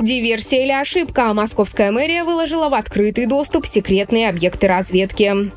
Диверсия 0.00 0.64
или 0.64 0.72
ошибка? 0.72 1.32
Московская 1.34 1.90
мэрия 1.90 2.24
выложила 2.24 2.68
в 2.68 2.74
открытый 2.74 3.26
доступ 3.26 3.66
секретные 3.66 4.28
объекты 4.28 4.66
разведки. 4.66 5.50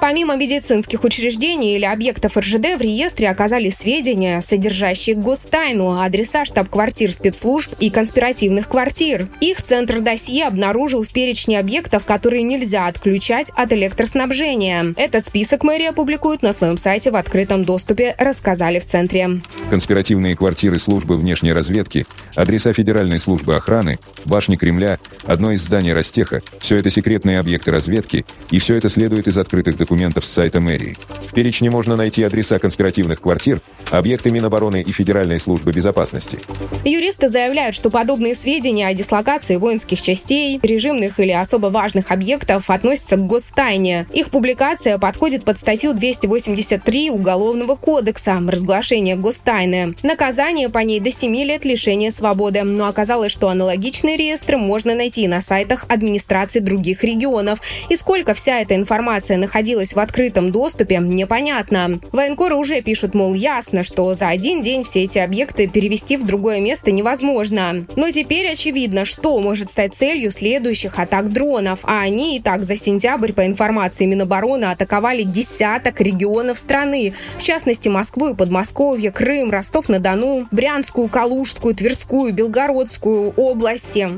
Помимо 0.00 0.36
медицинских 0.36 1.04
учреждений 1.04 1.74
или 1.74 1.84
объектов 1.84 2.36
РЖД 2.36 2.78
в 2.78 2.80
реестре 2.80 3.28
оказались 3.28 3.76
сведения, 3.76 4.40
содержащие 4.40 5.16
гостайну, 5.16 6.00
адреса 6.00 6.44
штаб-квартир 6.44 7.12
спецслужб 7.12 7.72
и 7.80 7.90
конспиративных 7.90 8.68
квартир. 8.68 9.28
Их 9.40 9.62
центр 9.62 10.00
досье 10.00 10.46
обнаружил 10.46 11.02
в 11.02 11.08
перечне 11.08 11.58
объектов, 11.58 12.04
которые 12.04 12.42
нельзя 12.42 12.86
отключать 12.86 13.50
от 13.54 13.72
электроснабжения. 13.72 14.94
Этот 14.96 15.26
список 15.26 15.62
мэрия 15.62 15.92
публикует 15.92 16.42
на 16.42 16.52
своем 16.52 16.76
сайте 16.76 17.10
в 17.10 17.16
открытом 17.16 17.64
доступе, 17.64 18.14
рассказали 18.18 18.78
в 18.78 18.84
центре. 18.84 19.40
Конспиративные 19.70 20.36
квартиры 20.36 20.78
службы 20.78 21.16
внешней 21.16 21.52
разведки, 21.52 22.06
адреса 22.34 22.72
Федеральной 22.72 23.18
службы 23.26 23.56
охраны, 23.56 23.98
башни 24.24 24.54
Кремля, 24.54 25.00
одно 25.24 25.50
из 25.50 25.62
зданий 25.62 25.92
Ростеха– 25.92 26.42
все 26.60 26.76
это 26.76 26.90
секретные 26.90 27.40
объекты 27.40 27.72
разведки, 27.72 28.24
и 28.52 28.60
все 28.60 28.76
это 28.76 28.88
следует 28.88 29.26
из 29.26 29.36
открытых 29.36 29.76
документов 29.76 30.24
с 30.24 30.30
сайта 30.30 30.60
мэрии. 30.60 30.94
В 31.26 31.34
перечне 31.34 31.68
можно 31.68 31.96
найти 31.96 32.22
адреса 32.22 32.60
конспиративных 32.60 33.20
квартир, 33.20 33.60
объекты 33.90 34.30
Минобороны 34.30 34.80
и 34.80 34.92
Федеральной 34.92 35.40
службы 35.40 35.72
безопасности. 35.72 36.38
Юристы 36.84 37.28
заявляют, 37.28 37.74
что 37.74 37.90
подобные 37.90 38.36
сведения 38.36 38.86
о 38.86 38.94
дислокации 38.94 39.56
воинских 39.56 40.00
частей, 40.00 40.60
режимных 40.62 41.18
или 41.18 41.32
особо 41.32 41.66
важных 41.66 42.12
объектов 42.12 42.70
относятся 42.70 43.16
к 43.16 43.26
гостайне. 43.26 44.06
Их 44.12 44.30
публикация 44.30 44.98
подходит 44.98 45.44
под 45.44 45.58
статью 45.58 45.94
283 45.94 47.10
Уголовного 47.10 47.74
кодекса 47.74 48.40
«Разглашение 48.46 49.16
гостайны». 49.16 49.96
Наказание 50.04 50.68
по 50.68 50.78
ней 50.78 51.00
до 51.00 51.10
7 51.10 51.34
лет 51.34 51.64
лишения 51.64 52.12
свободы. 52.12 52.62
Но 52.62 52.86
оказалось, 52.86 53.15
что 53.28 53.48
аналогичные 53.48 54.16
реестры 54.16 54.56
можно 54.56 54.94
найти 54.94 55.26
на 55.26 55.40
сайтах 55.40 55.86
администрации 55.88 56.60
других 56.60 57.02
регионов. 57.02 57.60
И 57.88 57.96
сколько 57.96 58.34
вся 58.34 58.60
эта 58.60 58.74
информация 58.76 59.36
находилась 59.36 59.94
в 59.94 59.98
открытом 59.98 60.52
доступе, 60.52 60.98
непонятно. 60.98 61.98
Военкоры 62.12 62.54
уже 62.54 62.82
пишут, 62.82 63.14
мол, 63.14 63.34
ясно, 63.34 63.82
что 63.82 64.12
за 64.14 64.28
один 64.28 64.60
день 64.60 64.84
все 64.84 65.04
эти 65.04 65.18
объекты 65.18 65.66
перевести 65.66 66.16
в 66.16 66.26
другое 66.26 66.60
место 66.60 66.92
невозможно. 66.92 67.86
Но 67.96 68.10
теперь 68.10 68.50
очевидно, 68.50 69.04
что 69.04 69.38
может 69.40 69.70
стать 69.70 69.94
целью 69.94 70.30
следующих 70.30 70.98
атак 70.98 71.32
дронов, 71.32 71.80
а 71.82 72.00
они 72.00 72.36
и 72.36 72.40
так 72.40 72.62
за 72.62 72.76
сентябрь, 72.76 73.32
по 73.32 73.46
информации 73.46 74.06
Минобороны, 74.06 74.66
атаковали 74.66 75.22
десяток 75.22 76.00
регионов 76.00 76.58
страны, 76.58 77.14
в 77.38 77.42
частности 77.42 77.88
Москву 77.88 78.28
и 78.28 78.36
Подмосковье, 78.36 79.10
Крым, 79.10 79.50
Ростов-на-Дону, 79.50 80.46
Брянскую, 80.50 81.08
Калужскую, 81.08 81.74
Тверскую, 81.74 82.32
Белгородскую 82.32 83.05
области. 83.06 84.08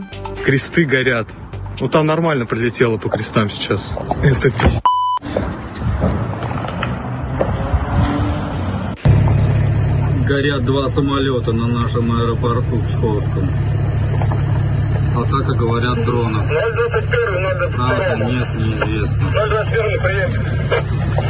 Кресты 0.45 0.85
горят. 0.85 1.29
Ну 1.81 1.89
там 1.89 2.07
нормально 2.07 2.47
прилетело 2.47 2.99
по 2.99 3.09
крестам 3.09 3.51
сейчас. 3.51 3.95
Это 4.23 4.51
пиздец. 4.51 4.83
горят 10.29 10.63
два 10.65 10.89
самолета 10.89 11.53
на 11.53 11.67
нашем 11.67 12.13
аэропорту 12.13 12.79
Псковском. 12.89 13.51
Атака, 15.17 15.55
говорят, 15.55 16.05
дронов. 16.05 16.47
021, 16.47 17.43
022. 17.59 17.69
Правда, 17.71 18.25
нет, 18.25 18.49
неизвестно. 18.55 19.31
021, 19.31 20.01
прием. 20.03 21.28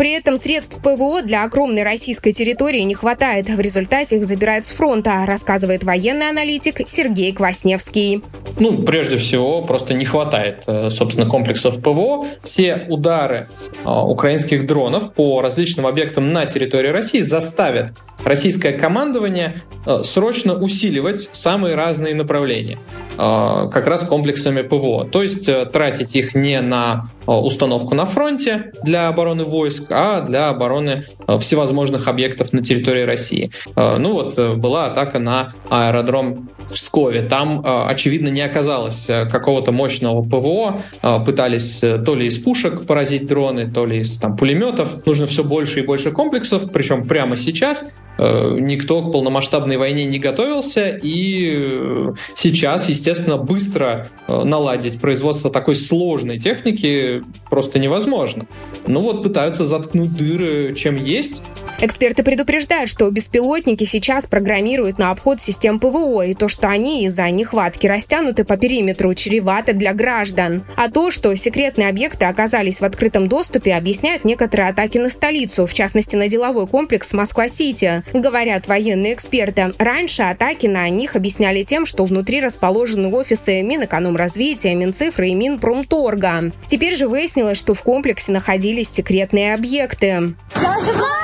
При 0.00 0.12
этом 0.12 0.38
средств 0.38 0.80
ПВО 0.80 1.20
для 1.20 1.44
огромной 1.44 1.82
российской 1.82 2.32
территории 2.32 2.80
не 2.80 2.94
хватает. 2.94 3.50
В 3.50 3.60
результате 3.60 4.16
их 4.16 4.24
забирают 4.24 4.64
с 4.64 4.70
фронта, 4.70 5.26
рассказывает 5.26 5.84
военный 5.84 6.30
аналитик 6.30 6.80
Сергей 6.88 7.34
Квасневский. 7.34 8.22
Ну, 8.58 8.82
прежде 8.82 9.18
всего, 9.18 9.60
просто 9.60 9.92
не 9.92 10.06
хватает, 10.06 10.62
э, 10.66 10.88
собственно, 10.88 11.28
комплексов 11.28 11.82
ПВО. 11.82 12.26
Все 12.42 12.86
удары 12.88 13.48
э, 13.84 13.90
украинских 13.90 14.64
дронов 14.64 15.12
по 15.12 15.42
различным 15.42 15.86
объектам 15.86 16.32
на 16.32 16.46
территории 16.46 16.88
России 16.88 17.20
заставят 17.20 17.92
российское 18.24 18.72
командование 18.72 19.60
э, 19.84 20.02
срочно 20.02 20.54
усиливать 20.54 21.28
самые 21.32 21.74
разные 21.74 22.14
направления, 22.14 22.78
как 23.20 23.86
раз 23.86 24.04
комплексами 24.04 24.62
ПВО. 24.62 25.04
То 25.04 25.22
есть 25.22 25.48
тратить 25.72 26.16
их 26.16 26.34
не 26.34 26.60
на 26.60 27.10
установку 27.26 27.94
на 27.94 28.06
фронте 28.06 28.72
для 28.82 29.08
обороны 29.08 29.44
войск, 29.44 29.90
а 29.90 30.20
для 30.22 30.48
обороны 30.48 31.04
всевозможных 31.38 32.08
объектов 32.08 32.52
на 32.52 32.62
территории 32.62 33.02
России. 33.02 33.50
Ну 33.76 34.12
вот 34.12 34.38
была 34.56 34.86
атака 34.86 35.18
на 35.18 35.52
аэродром 35.68 36.48
в 36.66 36.74
Пскове. 36.74 37.22
Там, 37.22 37.62
очевидно, 37.64 38.28
не 38.28 38.40
оказалось 38.40 39.06
э, 39.08 39.26
какого-то 39.26 39.72
мощного 39.72 40.22
ПВО, 40.22 40.80
э, 41.02 41.18
пытались 41.24 41.82
э, 41.82 41.98
то 41.98 42.14
ли 42.14 42.26
из 42.26 42.38
пушек 42.38 42.86
поразить 42.86 43.26
дроны, 43.26 43.70
то 43.70 43.86
ли 43.86 43.98
из 43.98 44.18
там, 44.18 44.36
пулеметов. 44.36 45.04
Нужно 45.06 45.26
все 45.26 45.44
больше 45.44 45.80
и 45.80 45.82
больше 45.82 46.10
комплексов, 46.10 46.70
причем 46.72 47.06
прямо 47.06 47.36
сейчас 47.36 47.84
никто 48.20 49.02
к 49.02 49.12
полномасштабной 49.12 49.76
войне 49.78 50.04
не 50.04 50.18
готовился, 50.18 50.98
и 51.02 52.10
сейчас, 52.34 52.88
естественно, 52.88 53.38
быстро 53.38 54.08
наладить 54.28 55.00
производство 55.00 55.50
такой 55.50 55.76
сложной 55.76 56.38
техники 56.38 57.22
просто 57.48 57.78
невозможно. 57.78 58.46
Ну 58.86 59.00
вот 59.00 59.22
пытаются 59.22 59.64
заткнуть 59.64 60.14
дыры, 60.14 60.74
чем 60.74 60.96
есть. 60.96 61.42
Эксперты 61.80 62.22
предупреждают, 62.22 62.90
что 62.90 63.10
беспилотники 63.10 63.84
сейчас 63.84 64.26
программируют 64.26 64.98
на 64.98 65.10
обход 65.10 65.40
систем 65.40 65.80
ПВО, 65.80 66.26
и 66.26 66.34
то, 66.34 66.48
что 66.48 66.68
они 66.68 67.06
из-за 67.06 67.30
нехватки 67.30 67.86
растянуты 67.86 68.44
по 68.44 68.58
периметру, 68.58 69.14
чревато 69.14 69.72
для 69.72 69.94
граждан. 69.94 70.62
А 70.76 70.90
то, 70.90 71.10
что 71.10 71.34
секретные 71.36 71.88
объекты 71.88 72.26
оказались 72.26 72.80
в 72.80 72.84
открытом 72.84 73.28
доступе, 73.28 73.74
объясняют 73.74 74.24
некоторые 74.24 74.68
атаки 74.68 74.98
на 74.98 75.08
столицу, 75.08 75.66
в 75.66 75.72
частности 75.72 76.16
на 76.16 76.28
деловой 76.28 76.66
комплекс 76.66 77.12
Москва-Сити. 77.14 78.02
Говорят 78.12 78.66
военные 78.66 79.14
эксперты, 79.14 79.72
раньше 79.78 80.22
атаки 80.22 80.66
на 80.66 80.88
них 80.88 81.16
объясняли 81.16 81.62
тем, 81.62 81.86
что 81.86 82.04
внутри 82.04 82.40
расположены 82.40 83.08
офисы 83.12 83.62
Минэкономразвития, 83.62 84.74
Минцифры 84.74 85.28
и 85.28 85.34
Минпромторга. 85.34 86.50
Теперь 86.66 86.96
же 86.96 87.06
выяснилось, 87.08 87.58
что 87.58 87.74
в 87.74 87.82
комплексе 87.82 88.32
находились 88.32 88.90
секретные 88.90 89.54
объекты. 89.54 90.34
Я 90.56 90.80
жива! 90.84 91.20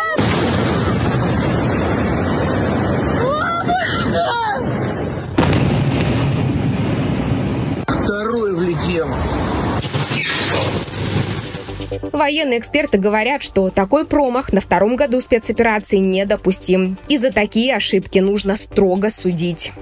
Военные 12.13 12.59
эксперты 12.59 12.99
говорят, 12.99 13.43
что 13.43 13.71
такой 13.71 14.07
промах 14.07 14.53
на 14.53 14.61
втором 14.61 14.97
году 14.97 15.21
спецоперации 15.21 15.97
недопустим. 15.97 16.97
И 17.09 17.19
за 17.19 17.33
такие 17.33 17.75
ошибки 17.75 18.19
нужно 18.19 18.57
строго 18.57 19.11
судить. 19.11 19.73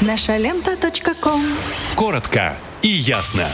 Наша 0.00 0.36
лента. 0.36 0.76
Коротко 1.96 2.56
и 2.82 2.88
ясно. 2.88 3.46